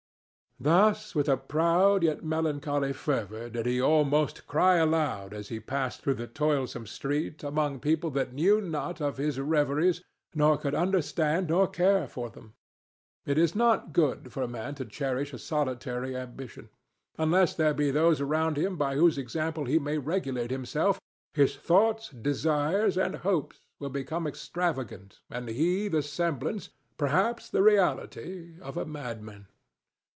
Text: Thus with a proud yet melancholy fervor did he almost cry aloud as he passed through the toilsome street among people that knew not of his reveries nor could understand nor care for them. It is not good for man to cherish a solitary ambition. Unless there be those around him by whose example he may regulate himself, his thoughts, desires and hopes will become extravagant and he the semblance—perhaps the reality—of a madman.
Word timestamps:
Thus 0.63 1.15
with 1.15 1.27
a 1.27 1.37
proud 1.37 2.03
yet 2.03 2.23
melancholy 2.23 2.93
fervor 2.93 3.49
did 3.49 3.65
he 3.65 3.81
almost 3.81 4.45
cry 4.45 4.75
aloud 4.75 5.33
as 5.33 5.49
he 5.49 5.59
passed 5.59 6.01
through 6.01 6.13
the 6.13 6.27
toilsome 6.27 6.85
street 6.85 7.41
among 7.43 7.79
people 7.79 8.11
that 8.11 8.31
knew 8.33 8.61
not 8.61 9.01
of 9.01 9.17
his 9.17 9.39
reveries 9.39 10.03
nor 10.35 10.59
could 10.59 10.75
understand 10.75 11.47
nor 11.47 11.65
care 11.67 12.07
for 12.07 12.29
them. 12.29 12.53
It 13.25 13.39
is 13.39 13.55
not 13.55 13.91
good 13.91 14.31
for 14.31 14.47
man 14.47 14.75
to 14.75 14.85
cherish 14.85 15.33
a 15.33 15.39
solitary 15.39 16.15
ambition. 16.15 16.69
Unless 17.17 17.55
there 17.55 17.73
be 17.73 17.89
those 17.89 18.21
around 18.21 18.55
him 18.55 18.77
by 18.77 18.93
whose 18.93 19.17
example 19.17 19.65
he 19.65 19.79
may 19.79 19.97
regulate 19.97 20.51
himself, 20.51 21.01
his 21.33 21.55
thoughts, 21.55 22.09
desires 22.09 22.99
and 22.99 23.15
hopes 23.25 23.65
will 23.79 23.89
become 23.89 24.27
extravagant 24.27 25.21
and 25.27 25.49
he 25.49 25.87
the 25.87 26.03
semblance—perhaps 26.03 27.49
the 27.49 27.63
reality—of 27.63 28.77
a 28.77 28.85
madman. 28.85 29.47